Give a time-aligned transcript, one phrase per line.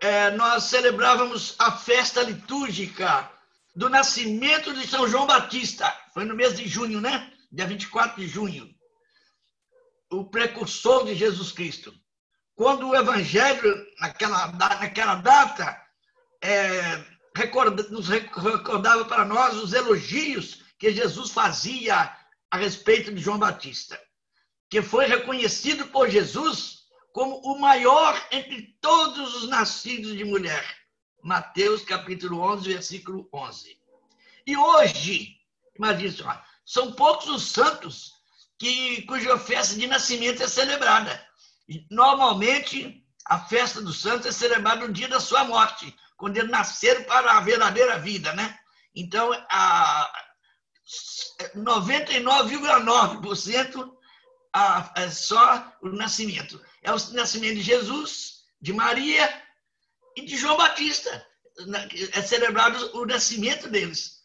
[0.00, 3.30] é, nós celebrávamos a festa litúrgica
[3.74, 5.92] do nascimento de São João Batista.
[6.12, 7.32] Foi no mês de junho, né?
[7.50, 8.72] Dia 24 de junho.
[10.10, 11.94] O precursor de Jesus Cristo.
[12.54, 15.80] Quando o Evangelho, naquela, naquela data,
[16.40, 17.04] é,
[17.36, 22.16] recorda, nos recordava para nós os elogios que Jesus fazia
[22.50, 24.00] a respeito de João Batista,
[24.70, 26.83] que foi reconhecido por Jesus
[27.14, 30.64] como o maior entre todos os nascidos de mulher.
[31.22, 33.78] Mateus capítulo 11, versículo 11.
[34.44, 35.36] E hoje,
[35.78, 38.14] imagine só, são poucos os santos
[38.58, 41.24] que, cuja festa de nascimento é celebrada.
[41.88, 47.04] Normalmente, a festa dos santos é celebrada no dia da sua morte, quando eles nasceram
[47.04, 48.58] para a verdadeira vida, né?
[48.92, 49.30] Então,
[54.54, 59.42] a 99,9% é só o nascimento é o nascimento de Jesus, de Maria
[60.14, 61.26] e de João Batista.
[62.12, 64.22] É celebrado o nascimento deles.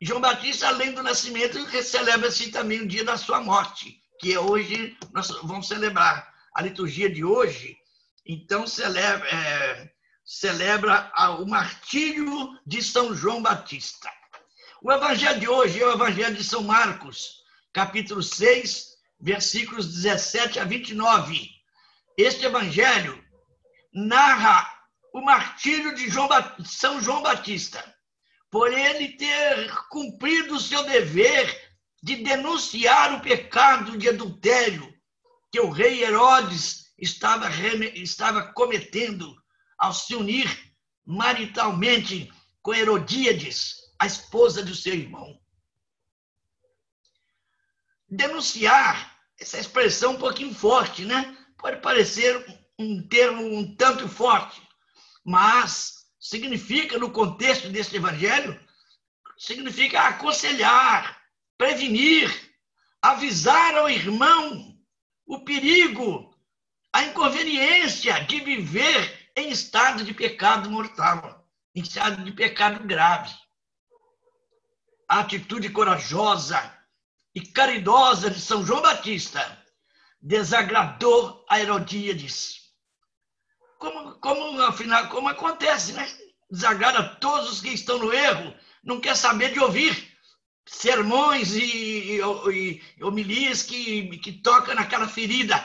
[0.00, 4.96] João Batista, além do nascimento, celebra-se também o dia da sua morte, que é hoje
[5.12, 6.32] nós vamos celebrar.
[6.54, 7.76] A liturgia de hoje,
[8.24, 9.90] então, celebra, é,
[10.24, 14.10] celebra o martírio de São João Batista.
[14.82, 20.64] O evangelho de hoje é o evangelho de São Marcos, capítulo 6, versículos 17 a
[20.64, 21.58] 29
[22.18, 23.24] este evangelho
[23.94, 24.68] narra
[25.14, 26.28] o martírio de João,
[26.64, 27.94] São João Batista,
[28.50, 34.92] por ele ter cumprido o seu dever de denunciar o pecado de adultério
[35.52, 37.48] que o rei Herodes estava,
[37.94, 39.32] estava cometendo
[39.78, 40.48] ao se unir
[41.06, 45.38] maritalmente com Herodíades, a esposa do seu irmão.
[48.08, 51.36] Denunciar, essa expressão um pouquinho forte, né?
[51.58, 52.46] pode parecer
[52.78, 54.62] um termo um tanto forte,
[55.24, 58.58] mas significa, no contexto deste evangelho,
[59.36, 61.20] significa aconselhar,
[61.56, 62.32] prevenir,
[63.02, 64.76] avisar ao irmão
[65.26, 66.34] o perigo,
[66.92, 73.34] a inconveniência de viver em estado de pecado mortal, em estado de pecado grave.
[75.08, 76.77] A atitude corajosa
[77.38, 79.64] e caridosa de São João Batista
[80.20, 82.62] desagradou a Herodíades.
[83.78, 86.04] Como, como, afinal, como acontece, né?
[86.50, 90.12] Desagrada todos os que estão no erro, não quer saber de ouvir
[90.66, 95.64] sermões e, e, e homilias que, que tocam naquela ferida.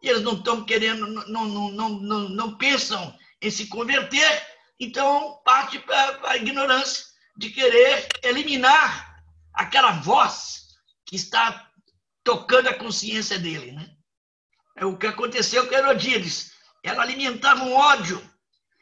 [0.00, 3.12] E eles não estão querendo, não, não, não, não, não pensam
[3.42, 4.46] em se converter,
[4.78, 9.20] então parte para a ignorância de querer eliminar
[9.52, 10.67] aquela voz
[11.08, 11.70] que está
[12.22, 13.90] tocando a consciência dele, né?
[14.76, 16.52] É o que aconteceu com Herodíades.
[16.84, 18.22] Ela alimentava um ódio.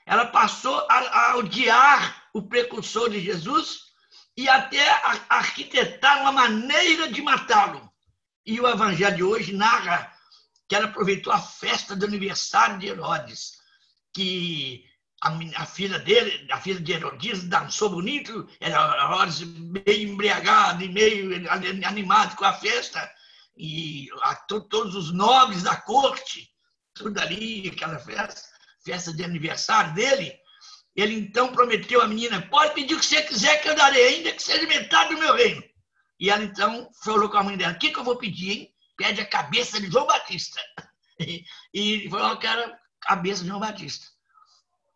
[0.05, 3.79] Ela passou a, a odiar o precursor de Jesus
[4.37, 7.89] e até a, arquitetar uma maneira de matá-lo.
[8.45, 10.13] E o evangelho de hoje narra
[10.69, 13.53] que ela aproveitou a festa do aniversário de Herodes,
[14.13, 14.85] que
[15.27, 20.89] a, a, filha dele, a filha de Herodes, dançou bonito, era Herodes meio embriagado e
[20.89, 21.31] meio
[21.85, 23.11] animado com a festa,
[23.57, 26.49] e a, todos os nobres da corte,
[26.95, 28.41] tudo ali, aquela festa,
[28.85, 30.33] festa de aniversário dele.
[30.95, 34.33] Ele então prometeu à menina: pode pedir o que você quiser que eu darei, ainda
[34.33, 35.63] que seja metade do meu reino.
[36.19, 38.71] E ela então falou com a mãe dela: o que, que eu vou pedir, hein?
[38.97, 40.61] Pede a cabeça de João Batista.
[41.19, 44.07] E, e falou que era a cabeça de João Batista.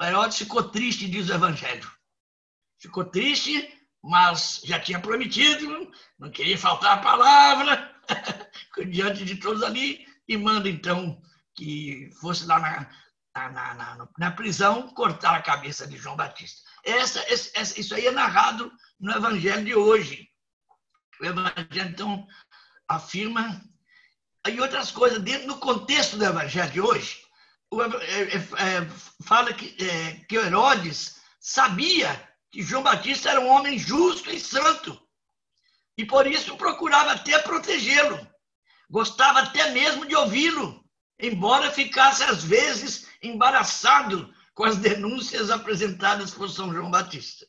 [0.00, 1.90] Herodes ficou triste, diz o Evangelho.
[2.80, 3.68] Ficou triste,
[4.02, 7.94] mas já tinha prometido, não queria faltar a palavra,
[8.88, 11.20] diante de todos ali, e manda então
[11.54, 16.62] que fosse lá na, na, na, na prisão cortar a cabeça de João Batista.
[16.84, 20.28] Essa, essa, isso aí é narrado no Evangelho de hoje.
[21.20, 22.26] O Evangelho, então,
[22.88, 23.60] afirma.
[24.48, 27.20] E outras coisas, dentro do contexto do Evangelho de hoje,
[29.20, 35.00] fala que, é, que Herodes sabia que João Batista era um homem justo e santo.
[35.96, 38.26] E por isso procurava até protegê-lo.
[38.90, 40.84] Gostava até mesmo de ouvi-lo,
[41.18, 47.46] embora ficasse às vezes embaraçado com as denúncias apresentadas por São João Batista.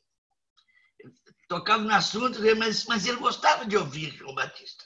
[1.47, 4.85] Tocava no assunto, mas, mas ele gostava de ouvir João Batista.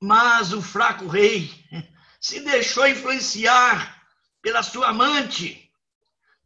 [0.00, 1.50] Mas o fraco rei
[2.20, 4.04] se deixou influenciar
[4.42, 5.72] pela sua amante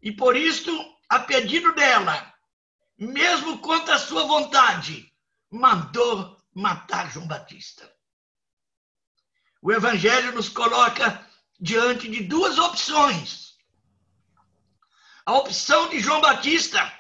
[0.01, 0.71] e por isso
[1.09, 2.33] a pedido dela,
[2.97, 5.13] mesmo contra a sua vontade,
[5.51, 7.93] mandou matar João Batista.
[9.61, 11.27] O Evangelho nos coloca
[11.59, 13.55] diante de duas opções.
[15.27, 16.93] A opção de João Batista,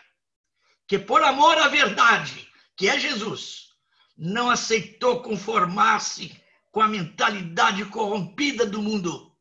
[0.87, 3.69] que por amor à verdade, que é Jesus,
[4.17, 6.43] não aceitou conformar-se
[6.75, 9.33] com a mentalidade corrompida do mundo.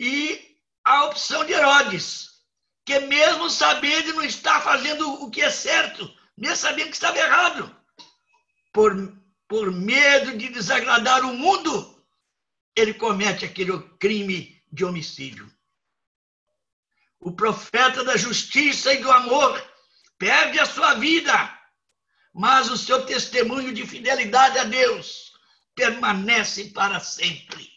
[0.00, 2.42] E a opção de Herodes,
[2.86, 7.76] que mesmo sabendo não está fazendo o que é certo, mesmo sabendo que estava errado,
[8.72, 8.94] por,
[9.46, 12.02] por medo de desagradar o mundo,
[12.74, 15.52] ele comete aquele crime de homicídio.
[17.20, 19.62] O profeta da justiça e do amor
[20.16, 21.58] perde a sua vida,
[22.32, 25.33] mas o seu testemunho de fidelidade a Deus
[25.74, 27.72] permanece para sempre.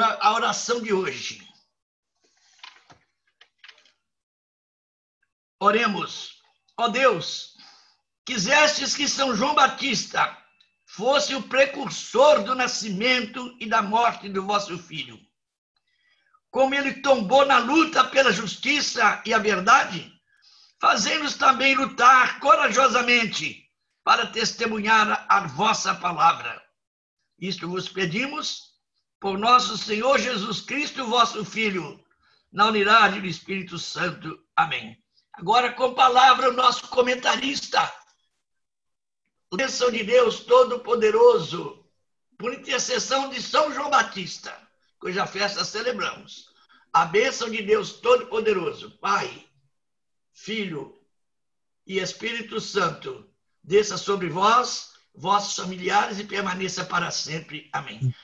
[0.00, 1.46] A oração de hoje.
[5.60, 6.42] Oremos.
[6.76, 7.56] Ó Deus,
[8.24, 10.36] quisestes que São João Batista
[10.84, 15.18] fosse o precursor do nascimento e da morte do vosso filho.
[16.50, 20.12] Como ele tombou na luta pela justiça e a verdade,
[20.80, 23.63] fazendo-nos também lutar corajosamente
[24.04, 26.62] para testemunhar a vossa palavra.
[27.38, 28.74] Isto vos pedimos
[29.18, 31.98] por nosso Senhor Jesus Cristo, vosso Filho,
[32.52, 34.38] na unidade do Espírito Santo.
[34.54, 35.02] Amém.
[35.32, 37.90] Agora, com palavra, o nosso comentarista,
[39.52, 41.84] bênção de Deus Todo-Poderoso,
[42.38, 44.56] por intercessão de São João Batista,
[44.98, 46.52] cuja festa celebramos.
[46.92, 49.48] A bênção de Deus Todo-Poderoso, Pai,
[50.32, 51.00] Filho
[51.86, 53.28] e Espírito Santo,
[53.64, 57.68] desça sobre vós, vossos familiares e permaneça para sempre.
[57.72, 58.14] Amém.